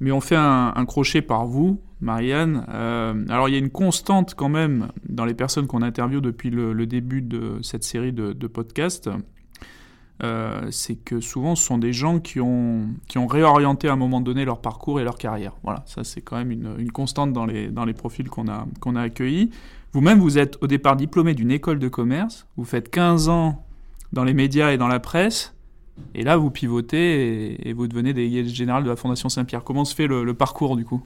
Mais 0.00 0.12
on 0.12 0.20
fait 0.20 0.36
un, 0.36 0.84
crochet 0.86 1.20
par 1.20 1.46
vous, 1.46 1.80
Marianne. 2.00 2.64
Euh, 2.70 3.24
alors 3.28 3.48
il 3.48 3.52
y 3.52 3.54
a 3.54 3.58
une 3.58 3.70
constante 3.70 4.34
quand 4.34 4.48
même 4.48 4.88
dans 5.06 5.26
les 5.26 5.34
personnes 5.34 5.66
qu'on 5.66 5.82
interviewe 5.82 6.20
depuis 6.20 6.48
le, 6.50 6.86
début 6.86 7.20
de 7.20 7.58
cette 7.62 7.84
série 7.84 8.12
de, 8.12 8.46
podcasts. 8.46 9.10
Euh, 10.22 10.68
c'est 10.70 10.96
que 10.96 11.20
souvent 11.20 11.54
ce 11.54 11.64
sont 11.64 11.78
des 11.78 11.94
gens 11.94 12.18
qui 12.20 12.40
ont, 12.40 12.88
qui 13.08 13.16
ont 13.16 13.26
réorienté 13.26 13.88
à 13.88 13.94
un 13.94 13.96
moment 13.96 14.20
donné 14.20 14.44
leur 14.44 14.60
parcours 14.60 15.00
et 15.00 15.04
leur 15.04 15.16
carrière. 15.16 15.52
Voilà, 15.62 15.82
ça 15.86 16.04
c'est 16.04 16.20
quand 16.20 16.36
même 16.36 16.50
une, 16.50 16.92
constante 16.92 17.32
dans 17.32 17.46
les, 17.46 17.68
dans 17.68 17.86
les 17.86 17.94
profils 17.94 18.28
qu'on 18.28 18.46
a, 18.48 18.66
qu'on 18.80 18.96
a 18.96 19.02
accueillis. 19.02 19.50
Vous-même, 19.92 20.18
vous 20.18 20.38
êtes 20.38 20.58
au 20.62 20.66
départ 20.66 20.96
diplômé 20.96 21.34
d'une 21.34 21.50
école 21.50 21.78
de 21.78 21.88
commerce, 21.88 22.46
vous 22.56 22.64
faites 22.64 22.90
15 22.90 23.28
ans 23.28 23.64
dans 24.12 24.24
les 24.24 24.34
médias 24.34 24.72
et 24.72 24.78
dans 24.78 24.88
la 24.88 25.00
presse, 25.00 25.54
et 26.14 26.22
là 26.22 26.36
vous 26.36 26.50
pivotez 26.50 27.68
et, 27.68 27.72
vous 27.72 27.88
devenez 27.88 28.12
délégué 28.12 28.46
général 28.46 28.84
de 28.84 28.90
la 28.90 28.96
Fondation 28.96 29.28
Saint-Pierre. 29.28 29.64
Comment 29.64 29.84
se 29.84 29.94
fait 29.94 30.06
le, 30.06 30.34
parcours 30.34 30.76
du 30.76 30.84
coup? 30.84 31.02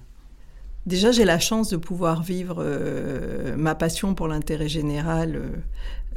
Déjà, 0.87 1.12
j'ai 1.12 1.25
la 1.25 1.38
chance 1.38 1.71
de 1.71 1.78
pouvoir 1.78 2.23
vivre 2.23 2.56
euh, 2.59 3.56
ma 3.56 3.75
passion 3.75 4.14
pour 4.14 4.28
l'intérêt 4.28 4.68
général 4.68 5.37
euh, 5.37 5.49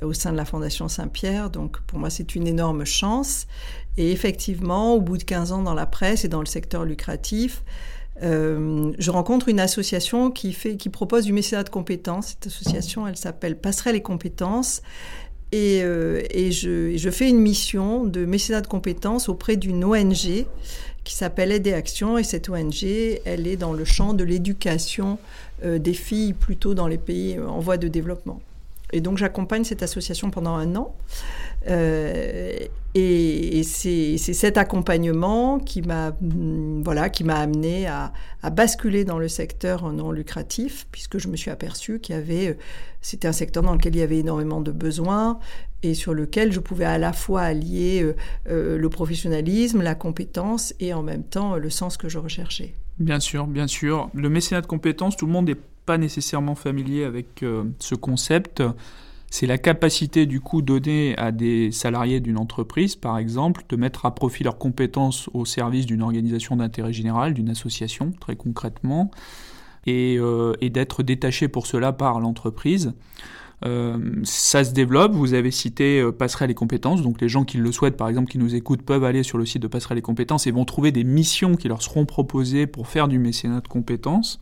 au 0.02 0.14
sein 0.14 0.32
de 0.32 0.38
la 0.38 0.46
Fondation 0.46 0.88
Saint-Pierre. 0.88 1.50
Donc, 1.50 1.80
pour 1.82 2.00
moi, 2.00 2.10
c'est 2.10 2.36
une 2.36 2.48
énorme 2.48 2.86
chance. 2.86 3.48
Et 3.98 4.12
effectivement, 4.12 4.94
au 4.94 5.02
bout 5.02 5.18
de 5.18 5.24
15 5.24 5.52
ans 5.52 5.64
dans 5.64 5.74
la 5.74 5.86
presse 5.86 6.24
et 6.24 6.28
dans 6.28 6.40
le 6.40 6.46
secteur 6.46 6.86
lucratif, 6.86 7.64
euh, 8.24 8.94
je 8.98 9.12
rencontre 9.12 9.50
une 9.50 9.60
association 9.60 10.32
qui, 10.32 10.54
fait, 10.54 10.76
qui 10.78 10.90
propose 10.90 11.26
du 11.26 11.34
mécénat 11.34 11.64
de 11.64 11.70
compétences. 11.70 12.30
Cette 12.30 12.48
association, 12.48 13.08
elle 13.08 13.18
s'appelle 13.18 13.58
Passerelle 13.58 13.96
et 13.96 14.02
compétences. 14.02 14.82
Et, 15.52 15.82
euh, 15.82 16.22
et, 16.32 16.52
je, 16.52 16.98
je, 16.98 17.10
fais 17.10 17.30
une 17.30 17.40
mission 17.40 18.04
de 18.04 18.26
mécénat 18.26 18.62
de 18.62 18.68
compétences 18.68 19.30
auprès 19.30 19.56
d'une 19.56 19.86
ONG 19.86 20.46
qui 21.04 21.16
s'appelle 21.16 21.52
Aide 21.52 21.68
et 21.68 21.74
Action. 21.74 22.18
Et 22.18 22.24
cette 22.24 22.50
ONG, 22.50 22.84
elle 22.84 23.48
est 23.48 23.56
dans 23.56 23.74
le 23.74 23.86
champ 23.86 24.14
de 24.14 24.24
l'éducation 24.24 25.20
euh, 25.64 25.80
des 25.80 25.94
filles, 25.94 26.34
plutôt 26.34 26.74
dans 26.74 26.88
les 26.88 26.98
pays 26.98 27.40
en 27.40 27.60
voie 27.60 27.78
de 27.78 27.88
développement. 27.88 28.42
Et 28.94 29.02
donc 29.02 29.18
j'accompagne 29.18 29.64
cette 29.64 29.84
association 29.84 30.32
pendant 30.32 30.56
un 30.56 30.76
an. 30.76 30.96
Euh, 31.70 32.56
et, 32.96 33.64
c'est 33.64 34.18
cet 34.18 34.58
accompagnement 34.58 35.60
qui 35.60 35.82
m'a 35.82 36.12
mm, 36.22 36.82
voilà, 36.84 37.10
qui 37.10 37.30
amené 37.30 37.88
à, 37.88 38.12
basculer 38.52 39.04
dans 39.04 39.20
le 39.20 39.28
secteur 39.28 39.92
non 39.92 40.12
lucratif, 40.12 40.88
puisque 40.92 41.18
je 41.18 41.28
me 41.28 41.36
suis 41.36 41.52
aperçu 41.52 42.00
qu'il 42.00 42.16
y 42.16 42.18
avait, 42.18 42.48
euh, 42.50 42.54
c'était 43.02 43.28
un 43.28 43.34
secteur 43.34 43.62
dans 43.62 43.74
lequel 43.74 43.96
il 43.96 44.00
y 44.00 44.04
avait 44.04 44.20
énormément 44.20 44.62
de 44.62 44.72
besoins 44.72 45.40
et 45.84 45.94
sur 45.94 46.14
lequel 46.14 46.52
je 46.54 46.60
pouvais 46.60 46.86
à 46.86 46.98
la 46.98 47.14
fois 47.14 47.42
allier 47.42 48.14
euh, 48.50 48.78
le 48.78 48.90
professionnalisme, 48.90 49.84
la 49.84 49.96
compétence 49.96 50.74
et 50.80 50.94
en 50.94 51.04
même 51.04 51.24
temps 51.24 51.56
le 51.58 51.70
sens 51.70 51.98
que 51.98 52.10
je 52.10 52.18
recherchais. 52.18 52.74
Bien 53.00 53.20
sûr, 53.20 53.46
bien 53.46 53.68
sûr. 53.68 54.10
Le 54.14 54.30
mécénat 54.30 54.62
de 54.62 54.68
compétences, 54.68 55.18
tout 55.18 55.28
le 55.28 55.32
monde 55.32 55.48
n'est 55.48 55.58
pas 55.88 55.98
nécessairement 55.98 56.54
familier 56.54 57.04
avec 57.04 57.44
ce 57.80 57.96
concept 57.96 58.62
c'est 59.30 59.48
la 59.48 59.58
capacité 59.58 60.26
du 60.26 60.40
coup 60.40 60.62
donnée 60.62 61.18
à 61.18 61.32
des 61.32 61.72
salariés 61.72 62.20
d'une 62.20 62.38
entreprise, 62.38 62.96
par 62.96 63.18
exemple, 63.18 63.64
de 63.68 63.76
mettre 63.76 64.06
à 64.06 64.16
profit 64.16 64.44
leurs 64.44 64.58
compétences 64.58 65.30
au 65.34 65.46
service 65.46 65.86
d'une 65.86 66.02
organisation 66.02 66.56
d'intérêt 66.56 66.94
général, 66.94 67.34
d'une 67.34 67.50
association, 67.50 68.14
très 68.20 68.36
concrètement, 68.38 69.12
et, 69.86 70.18
euh, 70.18 70.54
d'être 70.62 71.04
détaché 71.04 71.50
pour 71.50 71.68
cela 71.68 71.92
par 71.92 72.20
l'entreprise. 72.20 72.94
Euh, 73.66 73.98
ça 74.24 74.64
se 74.64 74.72
développe, 74.72 75.14
vous 75.14 75.34
avez 75.34 75.52
cité 75.52 76.00
euh, 76.00 76.12
Passerelle 76.12 76.52
et 76.52 76.54
compétences, 76.54 77.02
donc 77.02 77.20
les 77.20 77.28
gens 77.28 77.44
qui 77.44 77.58
le 77.58 77.72
souhaitent, 77.72 77.98
par 77.98 78.08
exemple, 78.08 78.32
qui 78.32 78.38
nous 78.38 78.56
écoutent, 78.56 78.84
peuvent 78.84 79.04
aller 79.04 79.24
sur 79.24 79.38
le 79.38 79.46
site 79.46 79.62
de 79.62 79.68
Passerelle 79.68 79.98
et 79.98 80.02
compétences 80.02 80.48
et 80.48 80.52
vont 80.52 80.64
trouver 80.64 80.92
des 80.92 81.04
missions 81.04 81.56
qui 81.56 81.68
leur 81.68 81.82
seront 81.82 82.06
proposées 82.06 82.68
pour 82.68 82.88
faire 82.88 83.08
du 83.08 83.20
mécénat 83.20 83.60
de 83.60 83.68
compétences. 83.68 84.40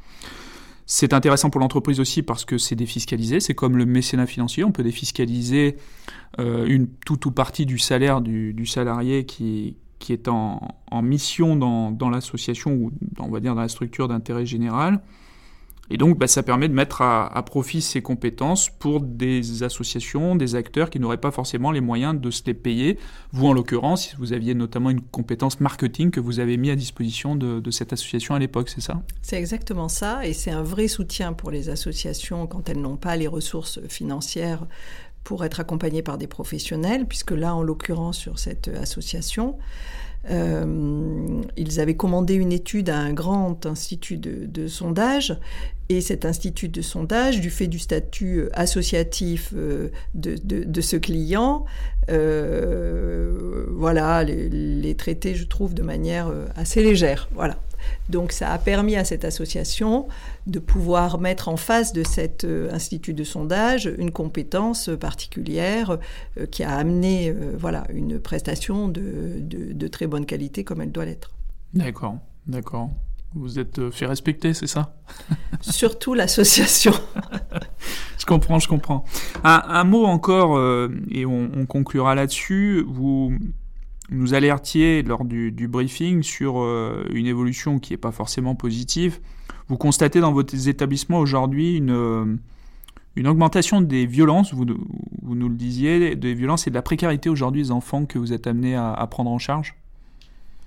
C'est 0.85 1.13
intéressant 1.13 1.49
pour 1.49 1.61
l'entreprise 1.61 1.99
aussi 1.99 2.21
parce 2.21 2.45
que 2.45 2.57
c'est 2.57 2.75
défiscalisé. 2.75 3.39
C'est 3.39 3.55
comme 3.55 3.77
le 3.77 3.85
mécénat 3.85 4.27
financier. 4.27 4.63
On 4.63 4.71
peut 4.71 4.83
défiscaliser 4.83 5.77
euh, 6.39 6.65
une 6.67 6.87
toute 6.87 7.25
ou 7.25 7.31
partie 7.31 7.65
du 7.65 7.79
salaire 7.79 8.21
du, 8.21 8.65
salarié 8.65 9.25
qui, 9.25 9.77
est 10.09 10.27
en, 10.27 10.59
mission 11.01 11.55
dans, 11.55 11.89
dans 11.91 12.09
l'association 12.09 12.71
ou 12.73 12.91
on 13.19 13.29
va 13.29 13.39
dire 13.39 13.55
dans 13.55 13.61
la 13.61 13.67
structure 13.67 14.07
d'intérêt 14.07 14.45
général. 14.45 15.01
Et 15.89 15.97
donc, 15.97 16.17
bah, 16.17 16.27
ça 16.27 16.41
permet 16.41 16.67
de 16.67 16.73
mettre 16.73 17.01
à, 17.01 17.43
profit 17.45 17.81
ces 17.81 18.01
compétences 18.01 18.69
pour 18.69 19.01
des 19.01 19.63
associations, 19.63 20.35
des 20.35 20.55
acteurs 20.55 20.89
qui 20.89 20.99
n'auraient 20.99 21.17
pas 21.17 21.31
forcément 21.31 21.71
les 21.71 21.81
moyens 21.81 22.19
de 22.19 22.31
se 22.31 22.41
les 22.45 22.53
payer. 22.53 22.97
Vous, 23.31 23.47
en 23.47 23.53
l'occurrence, 23.53 24.15
vous 24.17 24.33
aviez 24.33 24.55
notamment 24.55 24.89
une 24.89 25.01
compétence 25.01 25.59
marketing 25.59 26.09
que 26.09 26.19
vous 26.19 26.39
avez 26.39 26.57
mis 26.57 26.71
à 26.71 26.75
disposition 26.75 27.35
de, 27.35 27.59
de 27.59 27.71
cette 27.71 27.93
association 27.93 28.33
à 28.33 28.39
l'époque, 28.39 28.69
c'est 28.69 28.81
ça? 28.81 29.01
C'est 29.21 29.37
exactement 29.37 29.87
ça, 29.87 30.25
et 30.25 30.33
c'est 30.33 30.51
un 30.51 30.63
vrai 30.63 30.87
soutien 30.87 31.33
pour 31.33 31.51
les 31.51 31.69
associations 31.69 32.47
quand 32.47 32.67
elles 32.69 32.81
n'ont 32.81 32.97
pas 32.97 33.15
les 33.15 33.27
ressources 33.27 33.79
financières 33.87 34.65
pour 35.23 35.43
être 35.43 35.59
accompagnées 35.59 36.03
par 36.03 36.17
des 36.17 36.27
professionnels, 36.27 37.05
puisque 37.07 37.31
là, 37.31 37.55
en 37.55 37.63
l'occurrence, 37.63 38.17
sur 38.17 38.39
cette 38.39 38.69
association, 38.69 39.57
euh, 40.29 41.41
ils 41.55 41.79
avaient 41.79 41.95
commandé 41.95 42.33
une 42.33 42.51
étude 42.51 42.89
à 42.89 42.97
un 42.97 43.13
grand 43.13 43.65
institut 43.65 44.17
de, 44.17 44.67
sondage 44.67 45.37
et 45.89 46.01
cet 46.01 46.25
institut 46.25 46.69
de 46.69 46.81
sondage, 46.81 47.41
du 47.41 47.51
fait 47.51 47.67
du 47.67 47.77
statut 47.77 48.39
euh, 48.39 48.49
associatif 48.53 49.53
euh, 49.55 49.89
de, 50.15 50.81
ce 50.81 50.95
client, 50.95 51.65
voilà, 52.07 54.23
les, 54.23 54.49
les, 54.49 54.97
je 55.35 55.45
trouve, 55.45 55.73
de 55.73 55.83
manière 55.83 56.31
assez 56.55 56.83
légère. 56.83 57.29
Voilà. 57.33 57.57
Donc 58.09 58.31
ça 58.31 58.51
a 58.51 58.57
permis 58.57 58.95
à 58.95 59.03
cette 59.03 59.25
association 59.25 60.07
de 60.47 60.59
pouvoir 60.59 61.19
mettre 61.19 61.49
en 61.49 61.57
face 61.57 61.93
de 61.93 62.03
cet 62.03 62.43
euh, 62.43 62.71
institut 62.71 63.13
de 63.13 63.23
sondage 63.23 63.91
une 63.97 64.11
compétence 64.11 64.89
particulière 64.99 65.97
euh, 66.37 66.45
qui 66.45 66.63
a 66.63 66.75
amené 66.75 67.29
euh, 67.29 67.55
voilà, 67.57 67.85
une 67.89 68.19
prestation 68.19 68.87
de, 68.87 69.39
de, 69.39 69.73
de 69.73 69.87
très 69.87 70.07
bonne 70.07 70.25
qualité 70.25 70.63
comme 70.63 70.81
elle 70.81 70.91
doit 70.91 71.05
l'être. 71.05 71.31
D'accord, 71.73 72.17
d'accord. 72.47 72.89
Vous 73.33 73.59
êtes 73.59 73.89
fait 73.89 74.05
respecter, 74.05 74.53
c'est 74.53 74.67
ça? 74.67 74.95
Surtout 75.61 76.13
l'association. 76.13 76.93
je 78.17 78.25
comprends, 78.25 78.59
je 78.59 78.67
comprends. 78.69 79.03
Un, 79.43 79.61
un 79.67 79.83
mot 79.83 80.05
encore, 80.05 80.57
euh, 80.57 80.89
et 81.11 81.25
on, 81.25 81.49
on 81.53 81.65
conclura 81.65 82.15
là-dessus. 82.15 82.85
Vous 82.87 83.33
nous 84.09 84.33
alertiez 84.33 85.01
lors 85.03 85.25
du, 85.25 85.67
briefing 85.67 86.23
sur 86.23 86.59
euh, 86.59 87.05
une 87.11 87.27
évolution 87.27 87.79
qui 87.79 87.93
n'est 87.93 87.97
pas 87.97 88.11
forcément 88.11 88.55
positive. 88.55 89.19
Vous 89.67 89.77
constatez 89.77 90.19
dans 90.19 90.31
votre 90.31 90.55
établissement 90.67 91.19
aujourd'hui 91.19 91.77
une, 91.77 91.91
euh, 91.91 92.25
une 93.15 93.27
augmentation 93.27 93.81
des 93.81 94.05
violences, 94.05 94.53
vous, 94.53 94.65
nous 94.65 95.49
le 95.49 95.55
disiez, 95.55 96.15
des 96.15 96.33
violences 96.33 96.67
et 96.67 96.69
de 96.69 96.75
la 96.75 96.81
précarité 96.81 97.29
aujourd'hui 97.29 97.63
des 97.63 97.71
enfants 97.71 98.05
que 98.05 98.19
vous 98.19 98.31
êtes 98.31 98.47
amenés 98.47 98.75
à, 98.75 98.93
à 98.93 99.07
prendre 99.07 99.31
en 99.31 99.39
charge? 99.39 99.75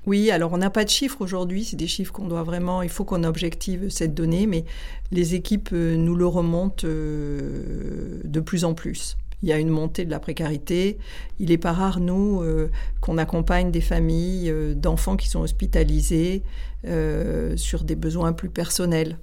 Oui, 0.07 0.31
alors 0.31 0.53
on 0.53 0.59
n'a 0.59 0.71
pas 0.71 0.85
de 0.85 0.91
chiffres 0.91 1.21
aujourd'hui, 1.21 1.65
c'est 1.65 1.77
des 1.77 1.87
chiffres 1.87 2.13
qu'on 2.13 2.29
doit 2.29 2.43
vraiment, 2.43 2.83
il 2.83 2.89
faut 2.89 3.05
qu'on 3.05 3.25
objective 3.25 3.91
cette 3.91 4.15
donnée, 4.15 4.47
mais 4.47 4.65
les 5.13 5.35
équipes 5.35 5.73
nous 5.73 6.15
le 6.15 6.27
remontent 6.27 6.87
de 6.87 8.41
plus 8.41 8.65
en 8.65 8.75
plus. 8.75 9.17
Il 9.43 9.49
y 9.49 9.53
a 9.53 9.59
une 9.59 9.69
montée 9.69 10.05
de 10.05 10.11
la 10.11 10.19
précarité. 10.19 10.99
Il 11.39 11.51
n'est 11.51 11.59
pas 11.59 11.73
rare, 11.73 12.01
nous, 12.01 12.43
euh, 12.43 12.71
qu'on 13.01 13.19
accompagne 13.19 13.71
des 13.71 13.81
familles 13.81 14.51
euh, 14.51 14.75
d'enfants 14.75 15.17
qui 15.17 15.29
sont 15.29 15.41
hospitalisés 15.41 16.43
euh, 16.87 17.57
sur 17.57 17.85
des 17.85 17.95
besoins 17.95 18.33
plus 18.33 18.51
personnels. 18.51 19.19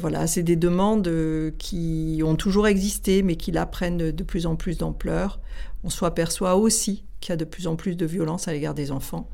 voilà, 0.00 0.26
c'est 0.26 0.42
des 0.42 0.56
demandes 0.56 1.10
qui 1.58 2.22
ont 2.24 2.36
toujours 2.36 2.66
existé, 2.68 3.22
mais 3.22 3.36
qui 3.36 3.52
là 3.52 3.66
prennent 3.66 4.10
de 4.10 4.24
plus 4.24 4.46
en 4.46 4.56
plus 4.56 4.78
d'ampleur. 4.78 5.40
On 5.84 5.90
s'aperçoit 5.90 6.56
aussi 6.56 7.04
qu'il 7.20 7.32
y 7.32 7.34
a 7.34 7.36
de 7.36 7.44
plus 7.44 7.66
en 7.66 7.76
plus 7.76 7.94
de 7.94 8.06
violence 8.06 8.48
à 8.48 8.52
l'égard 8.52 8.72
des 8.72 8.90
enfants. 8.90 9.28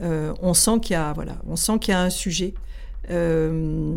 On 0.00 0.52
sent 0.52 0.80
qu'il 0.82 0.96
y 0.96 1.14
voilà, 1.14 1.36
on 1.46 1.54
sent 1.54 1.78
qu'il 1.80 1.92
y 1.92 1.96
a 1.96 2.02
un 2.02 2.10
sujet. 2.10 2.54
Euh, 3.10 3.94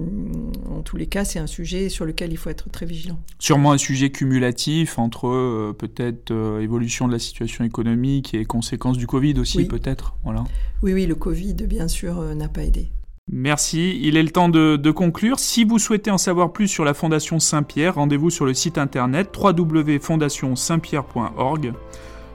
en 0.70 0.82
tous 0.82 0.98
les 0.98 1.08
cas, 1.08 1.26
c'est 1.26 1.40
un 1.40 1.48
sujet 1.48 1.90
sur 1.90 2.06
lequel 2.06 2.32
il 2.32 2.38
faut 2.38 2.50
être 2.50 2.70
très 2.70 2.86
vigilant. 2.86 3.20
Sûrement 3.40 3.72
un 3.72 3.78
sujet 3.78 4.10
cumulatif 4.10 5.00
entre 5.00 5.28
euh, 5.28 5.76
peut-être 5.78 6.32
euh, 6.32 6.62
évolution 6.62 7.08
de 7.08 7.14
la 7.14 7.20
situation 7.20 7.64
économique 7.64 8.34
et 8.34 8.46
conséquences 8.46 8.98
du 8.98 9.08
Covid 9.08 9.40
aussi, 9.40 9.60
oui. 9.60 9.66
peut-être. 9.66 10.16
Voilà. 10.24 10.44
Oui, 10.82 10.94
oui, 10.94 11.06
le 11.06 11.16
Covid, 11.16 11.54
bien 11.54 11.88
sûr, 11.88 12.22
n'a 12.36 12.48
pas 12.48 12.64
aidé. 12.64 12.90
Merci. 13.32 14.00
Il 14.02 14.18
est 14.18 14.24
le 14.24 14.32
temps 14.32 14.50
de, 14.50 14.78
de, 14.78 14.92
conclure. 14.92 15.40
Si 15.40 15.64
vous 15.64 15.80
souhaitez 15.80 16.12
en 16.12 16.18
savoir 16.18 16.52
plus 16.52 16.68
sur 16.68 16.84
la 16.84 16.94
Fondation 16.94 17.40
Saint-Pierre, 17.40 17.96
rendez-vous 17.96 18.30
sur 18.30 18.46
le 18.46 18.54
site 18.54 18.78
internet 18.78 19.30
www.fondationsaintpierre.org. 19.38 21.72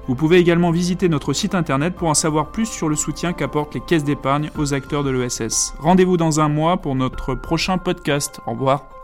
Vous 0.09 0.15
pouvez 0.15 0.39
également 0.39 0.71
visiter 0.71 1.09
notre 1.09 1.33
site 1.33 1.55
internet 1.55 1.95
pour 1.95 2.09
en 2.09 2.15
savoir 2.15 2.47
plus 2.47 2.67
sur 2.67 2.89
le 2.89 2.97
soutien 2.97 3.33
qu'apportent 3.33 3.75
les 3.75 3.81
caisses 3.81 4.05
d'épargne 4.05 4.51
aux 4.57 4.73
acteurs 4.73 5.03
de 5.05 5.11
l'ESS. 5.11 5.75
Rendez-vous 5.79 6.17
dans 6.17 6.41
un 6.41 6.49
mois 6.49 6.77
pour 6.77 6.95
notre 6.95 7.35
prochain 7.35 7.79
podcast. 7.79 8.41
Au 8.47 8.53
revoir. 8.53 8.96